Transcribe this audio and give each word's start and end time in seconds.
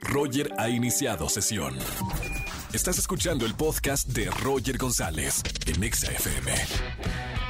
Roger 0.00 0.52
ha 0.58 0.68
iniciado 0.68 1.28
sesión. 1.28 1.76
Estás 2.72 2.98
escuchando 2.98 3.46
el 3.46 3.54
podcast 3.54 4.08
de 4.08 4.30
Roger 4.30 4.78
González 4.78 5.42
en 5.66 5.82
Exa 5.82 6.12
FM. 6.12 6.52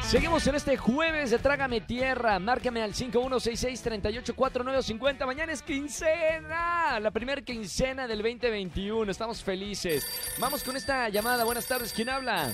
Seguimos 0.03 0.47
en 0.47 0.55
este 0.57 0.77
jueves 0.77 1.31
de 1.31 1.39
Trágame 1.39 1.81
Tierra. 1.81 2.39
Márcame 2.39 2.83
al 2.83 2.93
5166-384950. 2.95 5.27
Mañana 5.27 5.53
es 5.53 5.63
quincena. 5.63 6.99
La 6.99 7.11
primera 7.11 7.43
quincena 7.43 8.09
del 8.09 8.23
2021. 8.23 9.11
Estamos 9.11 9.45
felices. 9.45 10.07
Vamos 10.41 10.65
con 10.65 10.77
esta 10.77 11.09
llamada. 11.11 11.45
Buenas 11.45 11.69
tardes. 11.69 11.93
¿Quién 11.93 12.09
habla? 12.09 12.51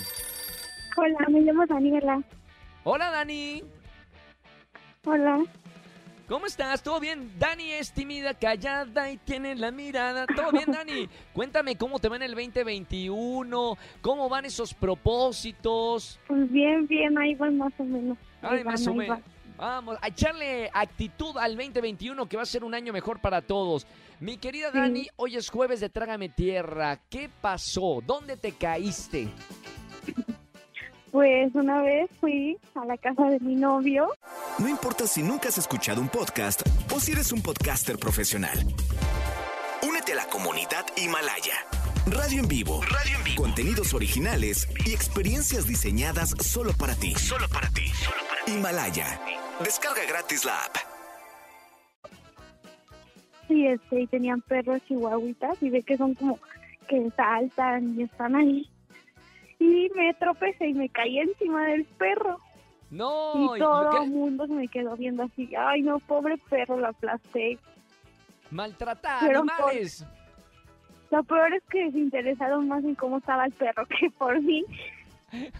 Hola, 0.96 1.18
me 1.30 1.40
llamo 1.40 1.64
Daniela. 1.66 2.20
Hola, 2.84 3.10
Dani. 3.10 3.62
Hola. 5.04 5.44
¿Cómo 6.28 6.46
estás? 6.46 6.82
¿Todo 6.82 6.98
bien? 6.98 7.30
Dani 7.38 7.70
es 7.70 7.92
tímida, 7.92 8.34
callada 8.34 9.10
y 9.12 9.16
tiene 9.16 9.54
la 9.54 9.70
mirada. 9.70 10.26
¿Todo 10.26 10.50
bien, 10.50 10.64
Dani? 10.66 11.08
Cuéntame 11.32 11.76
cómo 11.76 12.00
te 12.00 12.08
va 12.08 12.16
en 12.16 12.22
el 12.22 12.34
2021, 12.34 13.78
cómo 14.00 14.28
van 14.28 14.44
esos 14.44 14.74
propósitos. 14.74 16.18
Pues 16.26 16.50
bien, 16.50 16.86
bien, 16.88 17.16
ahí 17.16 17.36
van 17.36 17.56
más 17.56 17.72
o 17.78 17.84
menos. 17.84 18.18
Ahí 18.42 18.58
Ay, 18.58 18.64
van, 18.64 18.72
más 18.72 18.86
o 18.88 18.94
menos. 18.94 19.20
Vamos, 19.56 19.96
a 20.02 20.08
echarle 20.08 20.68
actitud 20.74 21.36
al 21.38 21.56
2021 21.56 22.26
que 22.26 22.36
va 22.36 22.42
a 22.42 22.46
ser 22.46 22.64
un 22.64 22.74
año 22.74 22.92
mejor 22.92 23.20
para 23.20 23.40
todos. 23.40 23.86
Mi 24.18 24.36
querida 24.36 24.72
Sí. 24.72 24.78
Dani, 24.78 25.06
hoy 25.16 25.36
es 25.36 25.48
jueves 25.48 25.78
de 25.78 25.90
Trágame 25.90 26.28
Tierra. 26.28 26.98
¿Qué 27.08 27.30
pasó? 27.40 28.02
¿Dónde 28.04 28.36
te 28.36 28.50
caíste? 28.52 29.28
Pues 31.12 31.54
una 31.54 31.80
vez 31.82 32.10
fui 32.20 32.58
a 32.74 32.84
la 32.84 32.98
casa 32.98 33.24
de 33.30 33.40
mi 33.40 33.54
novio. 33.54 34.08
No 34.58 34.68
importa 34.70 35.06
si 35.06 35.22
nunca 35.22 35.50
has 35.50 35.58
escuchado 35.58 36.00
un 36.00 36.08
podcast 36.08 36.62
o 36.90 36.98
si 36.98 37.12
eres 37.12 37.30
un 37.30 37.42
podcaster 37.42 37.98
profesional. 37.98 38.58
Únete 39.86 40.12
a 40.12 40.16
la 40.16 40.26
comunidad 40.28 40.86
Himalaya. 40.96 41.56
Radio 42.06 42.40
en 42.40 42.48
vivo. 42.48 42.80
Radio 42.82 43.18
en 43.18 43.24
vivo. 43.24 43.42
Contenidos 43.42 43.92
originales 43.92 44.66
y 44.86 44.94
experiencias 44.94 45.66
diseñadas 45.66 46.30
solo 46.40 46.72
para 46.72 46.94
ti. 46.94 47.14
Solo 47.16 47.46
para 47.50 47.68
ti. 47.68 47.84
Himalaya. 48.46 49.20
Descarga 49.62 50.00
gratis 50.08 50.46
la 50.46 50.58
app. 50.64 50.76
Y 53.50 53.66
este, 53.66 54.00
y 54.00 54.06
tenían 54.06 54.40
perros 54.40 54.80
chihuahuitas 54.88 55.62
y 55.62 55.68
ve 55.68 55.82
que 55.82 55.98
son 55.98 56.14
como 56.14 56.38
que 56.88 57.10
saltan 57.14 58.00
y 58.00 58.04
están 58.04 58.34
ahí. 58.34 58.70
Y 59.58 59.90
me 59.94 60.14
tropecé 60.14 60.68
y 60.68 60.74
me 60.74 60.88
caí 60.88 61.18
encima 61.18 61.66
del 61.66 61.84
perro. 61.84 62.38
No, 62.90 63.54
y 63.54 63.58
¿y 63.58 63.60
todo 63.60 63.90
qué? 63.90 64.04
el 64.04 64.10
mundo 64.10 64.46
se 64.46 64.52
me 64.52 64.68
quedó 64.68 64.96
viendo 64.96 65.24
así. 65.24 65.50
Ay, 65.56 65.82
no, 65.82 65.98
pobre 66.00 66.38
perro, 66.48 66.78
lo 66.78 66.88
aplasté. 66.88 67.58
maltratar 68.50 69.26
Pero 69.26 69.40
animales. 69.40 70.06
Lo 71.10 71.22
peor 71.24 71.54
es 71.54 71.62
que 71.70 71.90
se 71.90 71.98
interesaron 71.98 72.68
más 72.68 72.84
en 72.84 72.94
cómo 72.94 73.18
estaba 73.18 73.44
el 73.46 73.52
perro 73.52 73.86
que 73.86 74.10
por 74.10 74.40
mí. 74.40 74.64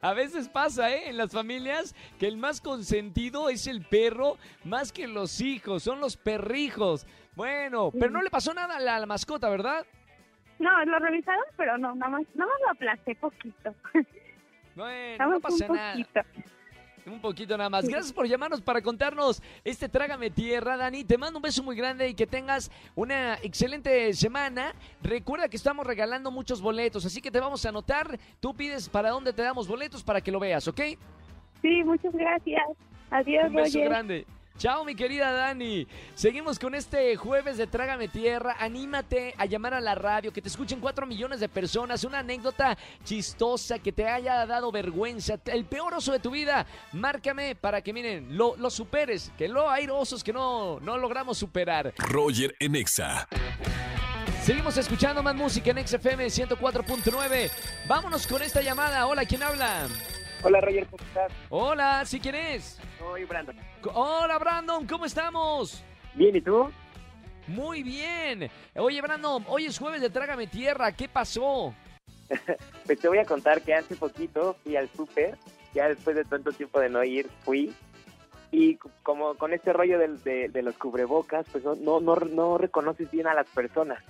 A 0.00 0.12
veces 0.14 0.48
pasa, 0.48 0.92
¿eh? 0.92 1.08
En 1.08 1.16
las 1.16 1.32
familias 1.32 1.94
que 2.18 2.26
el 2.26 2.36
más 2.36 2.60
consentido 2.60 3.48
es 3.48 3.66
el 3.66 3.82
perro 3.82 4.36
más 4.64 4.92
que 4.92 5.06
los 5.06 5.40
hijos, 5.40 5.82
son 5.82 6.00
los 6.00 6.16
perrijos. 6.16 7.06
Bueno, 7.36 7.90
pero 7.92 8.10
no 8.10 8.22
le 8.22 8.30
pasó 8.30 8.52
nada 8.52 8.76
a 8.76 8.80
la, 8.80 8.96
a 8.96 8.98
la 8.98 9.06
mascota, 9.06 9.48
¿verdad? 9.48 9.86
No, 10.58 10.84
lo 10.84 10.98
revisaron, 10.98 11.44
pero 11.56 11.78
no, 11.78 11.94
nada 11.94 12.10
más, 12.10 12.22
nada 12.34 12.50
más 12.50 12.60
lo 12.60 12.70
aplasté 12.70 13.14
poquito. 13.14 13.74
Bueno, 14.74 15.30
no 15.30 15.40
pasa 15.40 15.66
un 15.68 15.76
nada. 15.76 15.92
poquito. 15.92 16.20
Un 17.06 17.20
poquito 17.20 17.56
nada 17.56 17.70
más. 17.70 17.86
Gracias 17.88 18.12
por 18.12 18.26
llamarnos 18.28 18.60
para 18.60 18.82
contarnos 18.82 19.42
este 19.64 19.88
Trágame 19.88 20.30
Tierra, 20.30 20.76
Dani. 20.76 21.02
Te 21.04 21.16
mando 21.18 21.38
un 21.38 21.42
beso 21.42 21.62
muy 21.62 21.74
grande 21.74 22.08
y 22.08 22.14
que 22.14 22.26
tengas 22.26 22.70
una 22.94 23.34
excelente 23.42 24.12
semana. 24.12 24.74
Recuerda 25.02 25.48
que 25.48 25.56
estamos 25.56 25.86
regalando 25.86 26.30
muchos 26.30 26.60
boletos, 26.60 27.04
así 27.06 27.20
que 27.20 27.30
te 27.30 27.40
vamos 27.40 27.64
a 27.64 27.70
anotar. 27.70 28.18
Tú 28.38 28.54
pides 28.54 28.88
para 28.88 29.10
dónde 29.10 29.32
te 29.32 29.42
damos 29.42 29.66
boletos 29.66 30.04
para 30.04 30.20
que 30.20 30.30
lo 30.30 30.38
veas, 30.38 30.68
¿ok? 30.68 30.80
Sí, 31.62 31.82
muchas 31.84 32.12
gracias. 32.12 32.62
Adiós, 33.10 33.44
Un 33.48 33.54
beso 33.54 33.78
Roger. 33.78 33.88
grande. 33.88 34.26
Chao, 34.60 34.84
mi 34.84 34.94
querida 34.94 35.32
Dani. 35.32 35.86
Seguimos 36.12 36.58
con 36.58 36.74
este 36.74 37.16
jueves 37.16 37.56
de 37.56 37.66
Trágame 37.66 38.08
Tierra. 38.08 38.56
Anímate 38.60 39.34
a 39.38 39.46
llamar 39.46 39.72
a 39.72 39.80
la 39.80 39.94
radio, 39.94 40.34
que 40.34 40.42
te 40.42 40.48
escuchen 40.48 40.80
cuatro 40.80 41.06
millones 41.06 41.40
de 41.40 41.48
personas. 41.48 42.04
Una 42.04 42.18
anécdota 42.18 42.76
chistosa 43.02 43.78
que 43.78 43.90
te 43.90 44.06
haya 44.06 44.44
dado 44.44 44.70
vergüenza. 44.70 45.40
El 45.46 45.64
peor 45.64 45.94
oso 45.94 46.12
de 46.12 46.18
tu 46.18 46.30
vida. 46.30 46.66
Márcame 46.92 47.54
para 47.54 47.80
que, 47.80 47.94
miren, 47.94 48.36
lo, 48.36 48.54
lo 48.58 48.68
superes. 48.68 49.32
Que 49.38 49.48
luego 49.48 49.70
hay 49.70 49.88
osos 49.88 50.22
que 50.22 50.34
no, 50.34 50.78
no 50.80 50.98
logramos 50.98 51.38
superar. 51.38 51.94
Roger 51.96 52.54
en 52.60 52.76
Exa. 52.76 53.26
Seguimos 54.42 54.76
escuchando 54.76 55.22
más 55.22 55.34
música 55.34 55.70
en 55.70 55.88
XFM 55.88 56.26
104.9. 56.26 57.50
Vámonos 57.88 58.26
con 58.26 58.42
esta 58.42 58.60
llamada. 58.60 59.06
Hola, 59.06 59.24
¿quién 59.24 59.42
habla? 59.42 59.88
Hola 60.42 60.60
Roger, 60.60 60.86
¿cómo 60.86 61.02
estás? 61.04 61.32
Hola, 61.50 62.04
¿sí 62.06 62.18
quién 62.20 62.34
es? 62.34 62.80
Soy 62.98 63.24
Brandon. 63.24 63.56
Hola, 63.94 64.38
Brandon, 64.38 64.86
¿cómo 64.86 65.04
estamos? 65.04 65.82
Bien, 66.14 66.34
¿y 66.36 66.40
tú? 66.40 66.70
Muy 67.46 67.82
bien. 67.82 68.50
Oye, 68.76 69.00
Brandon, 69.02 69.44
hoy 69.48 69.66
es 69.66 69.78
jueves 69.78 70.00
de 70.00 70.08
Trágame 70.10 70.46
Tierra. 70.46 70.92
¿Qué 70.92 71.08
pasó? 71.08 71.74
Pues 72.86 72.98
te 72.98 73.06
voy 73.08 73.18
a 73.18 73.24
contar 73.24 73.62
que 73.62 73.72
hace 73.74 73.94
poquito 73.94 74.56
fui 74.64 74.74
al 74.76 74.88
súper, 74.88 75.36
ya 75.74 75.88
después 75.88 76.16
de 76.16 76.24
tanto 76.24 76.50
tiempo 76.50 76.80
de 76.80 76.88
no 76.88 77.04
ir, 77.04 77.28
fui. 77.44 77.72
Y 78.50 78.76
como 79.04 79.36
con 79.36 79.52
este 79.52 79.72
rollo 79.72 79.96
del- 79.96 80.20
de, 80.24 80.48
de 80.48 80.62
los 80.62 80.76
cubrebocas, 80.76 81.46
pues 81.52 81.62
no, 81.62 81.76
no, 81.76 82.00
no, 82.00 82.16
no 82.16 82.58
reconoces 82.58 83.08
bien 83.12 83.28
a 83.28 83.34
las 83.34 83.46
personas. 83.48 84.02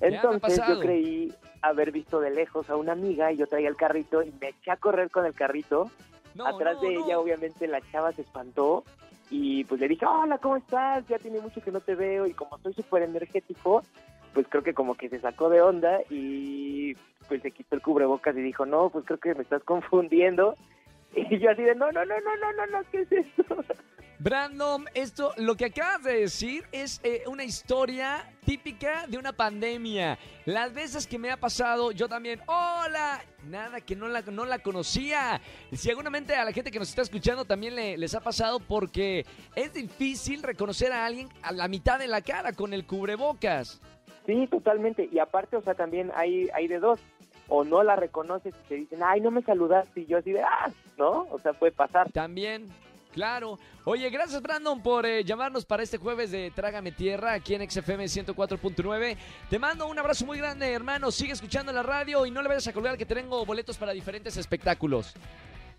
Entonces 0.00 0.60
yo 0.66 0.80
creí 0.80 1.32
haber 1.62 1.92
visto 1.92 2.20
de 2.20 2.30
lejos 2.30 2.70
a 2.70 2.76
una 2.76 2.92
amiga 2.92 3.32
y 3.32 3.36
yo 3.36 3.46
traía 3.46 3.68
el 3.68 3.76
carrito 3.76 4.22
y 4.22 4.32
me 4.40 4.48
eché 4.48 4.70
a 4.70 4.76
correr 4.76 5.10
con 5.10 5.26
el 5.26 5.34
carrito. 5.34 5.90
No, 6.34 6.46
Atrás 6.46 6.76
no, 6.76 6.82
de 6.82 6.94
no. 6.94 7.04
ella, 7.04 7.18
obviamente, 7.18 7.66
la 7.66 7.80
chava 7.90 8.12
se 8.12 8.22
espantó 8.22 8.84
y 9.30 9.64
pues 9.64 9.80
le 9.80 9.88
dije, 9.88 10.06
hola, 10.06 10.38
¿cómo 10.38 10.56
estás? 10.56 11.06
Ya 11.08 11.18
tiene 11.18 11.40
mucho 11.40 11.60
que 11.60 11.70
no 11.70 11.80
te 11.80 11.94
veo 11.94 12.26
y 12.26 12.32
como 12.32 12.58
soy 12.58 12.72
súper 12.72 13.02
energético, 13.02 13.82
pues 14.32 14.46
creo 14.48 14.62
que 14.62 14.74
como 14.74 14.94
que 14.94 15.08
se 15.08 15.20
sacó 15.20 15.48
de 15.48 15.60
onda 15.60 16.00
y 16.08 16.94
pues 17.28 17.42
se 17.42 17.50
quitó 17.50 17.76
el 17.76 17.82
cubrebocas 17.82 18.36
y 18.36 18.40
dijo, 18.42 18.66
no, 18.66 18.90
pues 18.90 19.04
creo 19.04 19.18
que 19.18 19.34
me 19.34 19.42
estás 19.42 19.62
confundiendo. 19.64 20.56
Y 21.14 21.38
yo 21.38 21.50
así 21.50 21.62
de, 21.62 21.74
no, 21.74 21.90
no, 21.92 22.04
no, 22.04 22.14
no, 22.20 22.36
no, 22.36 22.52
no, 22.52 22.66
no, 22.66 22.84
¿qué 22.90 23.00
es 23.00 23.12
esto? 23.12 23.64
Brandon, 24.22 24.84
esto, 24.92 25.32
lo 25.38 25.54
que 25.56 25.64
acabas 25.64 26.02
de 26.02 26.20
decir 26.20 26.64
es 26.72 27.00
eh, 27.04 27.22
una 27.26 27.42
historia 27.42 28.30
típica 28.44 29.06
de 29.06 29.16
una 29.16 29.32
pandemia. 29.32 30.18
Las 30.44 30.74
veces 30.74 31.06
que 31.06 31.18
me 31.18 31.30
ha 31.30 31.38
pasado, 31.38 31.90
yo 31.90 32.06
también, 32.06 32.38
hola, 32.46 33.22
nada, 33.46 33.80
que 33.80 33.96
no 33.96 34.08
la, 34.08 34.20
no 34.20 34.44
la 34.44 34.58
conocía. 34.58 35.40
Seguramente 35.72 36.36
a 36.36 36.44
la 36.44 36.52
gente 36.52 36.70
que 36.70 36.78
nos 36.78 36.90
está 36.90 37.00
escuchando 37.00 37.46
también 37.46 37.74
le- 37.74 37.96
les 37.96 38.14
ha 38.14 38.20
pasado 38.20 38.60
porque 38.60 39.24
es 39.56 39.72
difícil 39.72 40.42
reconocer 40.42 40.92
a 40.92 41.06
alguien 41.06 41.30
a 41.40 41.52
la 41.52 41.66
mitad 41.66 41.98
de 41.98 42.06
la 42.06 42.20
cara 42.20 42.52
con 42.52 42.74
el 42.74 42.84
cubrebocas. 42.84 43.80
Sí, 44.26 44.46
totalmente. 44.50 45.08
Y 45.10 45.18
aparte, 45.18 45.56
o 45.56 45.62
sea, 45.62 45.72
también 45.74 46.12
hay, 46.14 46.50
hay 46.52 46.68
de 46.68 46.78
dos. 46.78 47.00
O 47.52 47.64
no 47.64 47.82
la 47.82 47.96
reconoces 47.96 48.54
y 48.54 48.68
te 48.68 48.74
dicen, 48.76 49.00
ay, 49.02 49.20
no 49.22 49.30
me 49.32 49.42
saludaste. 49.42 50.02
Y 50.02 50.06
yo 50.06 50.18
así 50.18 50.30
de, 50.30 50.42
ah, 50.42 50.70
¿no? 50.98 51.26
O 51.32 51.40
sea, 51.40 51.52
puede 51.52 51.72
pasar. 51.72 52.12
También, 52.12 52.66
claro. 53.12 53.58
Oye, 53.84 54.08
gracias 54.10 54.40
Brandon 54.42 54.82
por 54.82 55.06
eh, 55.06 55.24
llamarnos 55.24 55.64
para 55.64 55.82
este 55.82 55.98
jueves 55.98 56.30
de 56.30 56.50
Trágame 56.50 56.92
Tierra 56.92 57.32
aquí 57.32 57.54
en 57.54 57.68
XFM 57.68 58.04
104.9. 58.04 59.16
Te 59.48 59.58
mando 59.58 59.86
un 59.86 59.98
abrazo 59.98 60.26
muy 60.26 60.38
grande, 60.38 60.72
hermano. 60.72 61.10
Sigue 61.10 61.32
escuchando 61.32 61.72
la 61.72 61.82
radio 61.82 62.26
y 62.26 62.30
no 62.30 62.42
le 62.42 62.48
vayas 62.48 62.66
a 62.66 62.72
colgar 62.72 62.96
que 62.96 63.06
tengo 63.06 63.44
boletos 63.44 63.76
para 63.76 63.92
diferentes 63.92 64.36
espectáculos. 64.36 65.14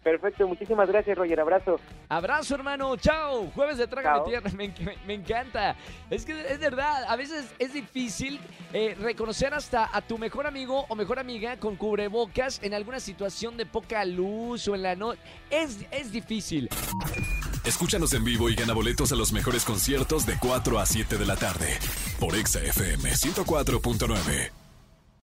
Perfecto, 0.04 0.48
muchísimas 0.48 0.88
gracias, 0.90 1.16
Roger. 1.16 1.40
Abrazo. 1.40 1.80
Abrazo, 2.10 2.56
hermano. 2.56 2.98
Chao. 2.98 3.52
Jueves 3.54 3.78
de 3.78 3.88
Trágame 3.88 4.18
Chao. 4.18 4.26
Tierra. 4.26 4.52
Me 5.06 5.14
encanta. 5.14 5.76
Es 6.10 6.26
que 6.26 6.40
es 6.42 6.60
verdad. 6.60 7.06
A 7.08 7.16
veces 7.16 7.54
es 7.60 7.74
difícil 7.74 8.40
eh, 8.74 8.96
reconocer 9.00 9.54
hasta 9.54 9.90
a 9.96 10.02
tu 10.02 10.18
mejor 10.18 10.48
amigo 10.48 10.86
o 10.90 10.96
mejor 10.96 11.20
amiga 11.20 11.58
con 11.58 11.76
cubrebocas 11.76 12.62
en 12.64 12.74
alguna 12.74 13.00
situación 13.00 13.58
de 13.58 13.66
poca 13.68 14.04
luz 14.06 14.68
o 14.68 14.76
en 14.76 14.82
la 14.82 14.96
noche. 14.96 15.22
Es, 15.52 15.86
es 15.92 16.12
difícil. 16.12 16.70
Escúchanos 17.64 18.14
en 18.14 18.24
vivo 18.24 18.50
y 18.50 18.56
gana 18.56 18.74
boletos 18.74 19.12
a 19.12 19.16
los 19.16 19.32
mejores 19.32 19.66
conciertos 19.66 20.26
de 20.26 20.36
4 20.40 20.80
a 20.80 20.86
7 20.86 21.18
de 21.18 21.26
la 21.28 21.36
tarde 21.36 21.78
por 22.20 22.36
Exa 22.36 22.60
FM 22.60 23.12
104.9. 23.12 24.61